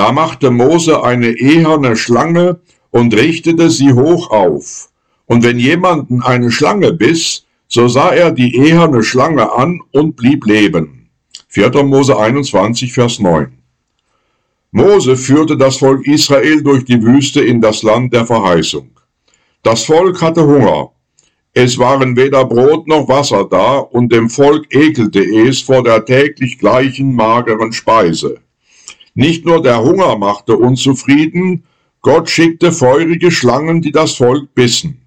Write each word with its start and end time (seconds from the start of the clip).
Da 0.00 0.12
machte 0.12 0.50
Mose 0.50 1.04
eine 1.04 1.28
eherne 1.32 1.94
Schlange 1.94 2.60
und 2.90 3.14
richtete 3.14 3.68
sie 3.68 3.92
hoch 3.92 4.30
auf. 4.30 4.88
Und 5.26 5.44
wenn 5.44 5.58
jemanden 5.58 6.22
eine 6.22 6.50
Schlange 6.50 6.94
biss, 6.94 7.44
so 7.68 7.86
sah 7.86 8.08
er 8.08 8.30
die 8.30 8.56
eherne 8.56 9.02
Schlange 9.02 9.52
an 9.52 9.82
und 9.92 10.16
blieb 10.16 10.46
leben. 10.46 11.10
4. 11.48 11.82
Mose 11.82 12.18
21, 12.18 12.94
Vers 12.94 13.18
9. 13.18 13.52
Mose 14.70 15.18
führte 15.18 15.58
das 15.58 15.76
Volk 15.76 16.06
Israel 16.06 16.62
durch 16.62 16.86
die 16.86 17.02
Wüste 17.02 17.42
in 17.42 17.60
das 17.60 17.82
Land 17.82 18.14
der 18.14 18.24
Verheißung. 18.24 18.88
Das 19.62 19.84
Volk 19.84 20.22
hatte 20.22 20.46
Hunger. 20.46 20.92
Es 21.52 21.76
waren 21.76 22.16
weder 22.16 22.46
Brot 22.46 22.88
noch 22.88 23.06
Wasser 23.06 23.44
da, 23.44 23.76
und 23.80 24.10
dem 24.10 24.30
Volk 24.30 24.64
ekelte 24.74 25.20
es 25.20 25.60
vor 25.60 25.82
der 25.82 26.06
täglich 26.06 26.58
gleichen 26.58 27.14
mageren 27.14 27.74
Speise. 27.74 28.40
Nicht 29.14 29.44
nur 29.44 29.62
der 29.62 29.82
Hunger 29.82 30.16
machte 30.16 30.56
unzufrieden, 30.56 31.64
Gott 32.02 32.30
schickte 32.30 32.72
feurige 32.72 33.30
Schlangen, 33.30 33.82
die 33.82 33.92
das 33.92 34.14
Volk 34.14 34.54
bissen. 34.54 35.02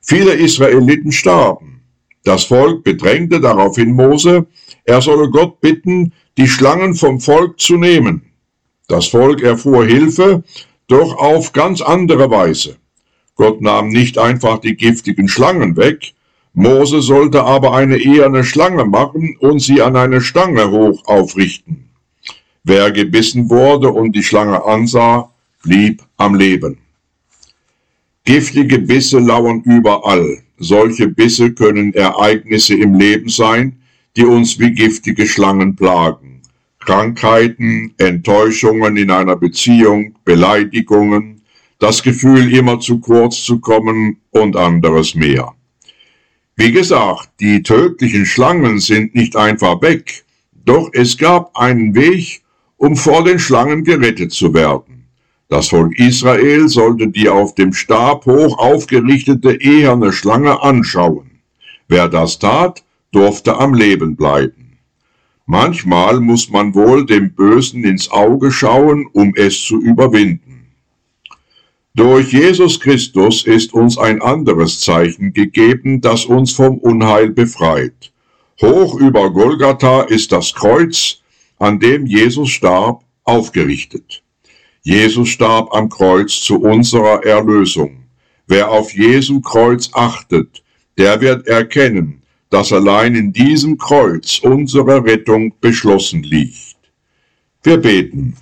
Viele 0.00 0.34
Israeliten 0.34 1.12
starben. 1.12 1.82
Das 2.24 2.44
Volk 2.44 2.84
bedrängte 2.84 3.40
daraufhin 3.40 3.92
Mose, 3.92 4.46
er 4.84 5.00
solle 5.00 5.30
Gott 5.30 5.60
bitten, 5.60 6.12
die 6.36 6.48
Schlangen 6.48 6.94
vom 6.94 7.20
Volk 7.20 7.60
zu 7.60 7.76
nehmen. 7.76 8.22
Das 8.88 9.06
Volk 9.06 9.42
erfuhr 9.42 9.84
Hilfe, 9.84 10.42
doch 10.88 11.16
auf 11.16 11.52
ganz 11.52 11.80
andere 11.80 12.30
Weise. 12.30 12.76
Gott 13.36 13.60
nahm 13.60 13.88
nicht 13.88 14.18
einfach 14.18 14.58
die 14.58 14.76
giftigen 14.76 15.28
Schlangen 15.28 15.76
weg, 15.76 16.14
Mose 16.52 17.02
sollte 17.02 17.42
aber 17.42 17.74
eine 17.74 17.96
eherne 17.96 18.44
Schlange 18.44 18.84
machen 18.84 19.36
und 19.40 19.58
sie 19.58 19.82
an 19.82 19.96
eine 19.96 20.20
Stange 20.20 20.70
hoch 20.70 21.04
aufrichten. 21.06 21.90
Wer 22.64 22.90
gebissen 22.90 23.50
wurde 23.50 23.90
und 23.90 24.16
die 24.16 24.22
Schlange 24.22 24.64
ansah, 24.64 25.30
blieb 25.62 26.02
am 26.16 26.34
Leben. 26.34 26.78
Giftige 28.24 28.78
Bisse 28.78 29.18
lauern 29.18 29.60
überall. 29.66 30.38
Solche 30.56 31.08
Bisse 31.08 31.52
können 31.52 31.92
Ereignisse 31.92 32.74
im 32.74 32.94
Leben 32.94 33.28
sein, 33.28 33.76
die 34.16 34.24
uns 34.24 34.58
wie 34.58 34.72
giftige 34.72 35.26
Schlangen 35.26 35.76
plagen. 35.76 36.40
Krankheiten, 36.78 37.92
Enttäuschungen 37.98 38.96
in 38.96 39.10
einer 39.10 39.36
Beziehung, 39.36 40.14
Beleidigungen, 40.24 41.42
das 41.78 42.02
Gefühl, 42.02 42.50
immer 42.54 42.80
zu 42.80 42.98
kurz 42.98 43.42
zu 43.42 43.60
kommen 43.60 44.18
und 44.30 44.56
anderes 44.56 45.14
mehr. 45.14 45.52
Wie 46.56 46.72
gesagt, 46.72 47.28
die 47.40 47.62
tödlichen 47.62 48.24
Schlangen 48.24 48.78
sind 48.78 49.14
nicht 49.14 49.36
einfach 49.36 49.82
weg, 49.82 50.24
doch 50.64 50.88
es 50.94 51.18
gab 51.18 51.54
einen 51.58 51.94
Weg, 51.94 52.43
um 52.76 52.96
vor 52.96 53.24
den 53.24 53.38
Schlangen 53.38 53.84
gerettet 53.84 54.32
zu 54.32 54.54
werden. 54.54 55.06
Das 55.48 55.68
Volk 55.68 55.98
Israel 55.98 56.68
sollte 56.68 57.08
die 57.08 57.28
auf 57.28 57.54
dem 57.54 57.72
Stab 57.72 58.26
hoch 58.26 58.58
aufgerichtete 58.58 59.54
eherne 59.54 60.12
Schlange 60.12 60.62
anschauen. 60.62 61.30
Wer 61.88 62.08
das 62.08 62.38
tat, 62.38 62.82
durfte 63.12 63.56
am 63.58 63.74
Leben 63.74 64.16
bleiben. 64.16 64.78
Manchmal 65.46 66.20
muss 66.20 66.50
man 66.50 66.74
wohl 66.74 67.04
dem 67.04 67.34
Bösen 67.34 67.84
ins 67.84 68.10
Auge 68.10 68.50
schauen, 68.50 69.06
um 69.12 69.34
es 69.36 69.62
zu 69.62 69.80
überwinden. 69.80 70.72
Durch 71.94 72.32
Jesus 72.32 72.80
Christus 72.80 73.44
ist 73.46 73.72
uns 73.72 73.98
ein 73.98 74.20
anderes 74.20 74.80
Zeichen 74.80 75.32
gegeben, 75.32 76.00
das 76.00 76.24
uns 76.24 76.52
vom 76.52 76.78
Unheil 76.78 77.28
befreit. 77.30 78.12
Hoch 78.60 78.98
über 78.98 79.30
Golgatha 79.30 80.02
ist 80.02 80.32
das 80.32 80.54
Kreuz, 80.54 81.22
an 81.58 81.78
dem 81.78 82.06
Jesus 82.06 82.50
starb, 82.50 83.02
aufgerichtet. 83.24 84.22
Jesus 84.82 85.30
starb 85.30 85.74
am 85.74 85.88
Kreuz 85.88 86.40
zu 86.40 86.60
unserer 86.60 87.24
Erlösung. 87.24 88.04
Wer 88.46 88.70
auf 88.70 88.92
Jesu 88.92 89.40
Kreuz 89.40 89.88
achtet, 89.94 90.62
der 90.98 91.20
wird 91.20 91.46
erkennen, 91.46 92.22
dass 92.50 92.72
allein 92.72 93.14
in 93.14 93.32
diesem 93.32 93.78
Kreuz 93.78 94.38
unsere 94.40 95.02
Rettung 95.04 95.54
beschlossen 95.60 96.22
liegt. 96.22 96.76
Wir 97.62 97.78
beten. 97.78 98.36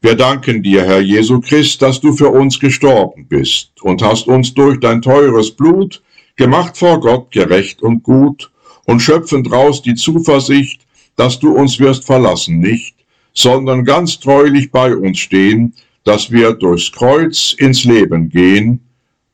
Wir 0.00 0.14
danken 0.14 0.62
dir, 0.62 0.84
Herr 0.84 1.00
Jesu 1.00 1.40
Christ, 1.40 1.82
dass 1.82 2.00
du 2.00 2.12
für 2.12 2.28
uns 2.28 2.60
gestorben 2.60 3.26
bist 3.26 3.72
und 3.82 4.02
hast 4.02 4.28
uns 4.28 4.54
durch 4.54 4.78
dein 4.78 5.02
teures 5.02 5.50
Blut 5.50 6.02
gemacht 6.36 6.76
vor 6.76 7.00
Gott 7.00 7.30
gerecht 7.32 7.82
und 7.82 8.02
gut 8.02 8.50
und 8.84 9.00
schöpfen 9.00 9.42
draus 9.42 9.82
die 9.82 9.94
Zuversicht, 9.94 10.83
dass 11.16 11.38
du 11.38 11.54
uns 11.54 11.78
wirst 11.78 12.04
verlassen 12.04 12.60
nicht, 12.60 12.94
sondern 13.32 13.84
ganz 13.84 14.18
treulich 14.20 14.70
bei 14.70 14.94
uns 14.94 15.18
stehen, 15.18 15.74
dass 16.04 16.30
wir 16.30 16.52
durchs 16.52 16.92
Kreuz 16.92 17.54
ins 17.58 17.84
Leben 17.84 18.28
gehen. 18.28 18.80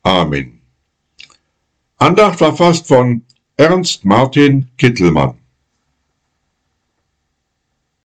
Amen. 0.03 0.61
Andacht 1.97 2.39
verfasst 2.39 2.87
von 2.87 3.23
Ernst 3.57 4.05
Martin 4.05 4.67
Kittelmann. 4.77 5.40